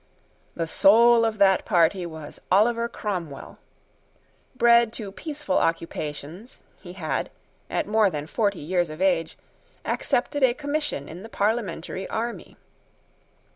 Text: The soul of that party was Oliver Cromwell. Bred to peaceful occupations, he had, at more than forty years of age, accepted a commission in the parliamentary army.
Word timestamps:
The 0.55 0.65
soul 0.65 1.23
of 1.25 1.37
that 1.37 1.63
party 1.63 2.07
was 2.07 2.41
Oliver 2.51 2.89
Cromwell. 2.89 3.59
Bred 4.55 4.91
to 4.93 5.11
peaceful 5.11 5.59
occupations, 5.59 6.59
he 6.79 6.93
had, 6.93 7.29
at 7.69 7.85
more 7.85 8.09
than 8.09 8.25
forty 8.25 8.61
years 8.61 8.89
of 8.89 8.99
age, 8.99 9.37
accepted 9.85 10.41
a 10.41 10.55
commission 10.55 11.07
in 11.07 11.21
the 11.21 11.29
parliamentary 11.29 12.07
army. 12.09 12.57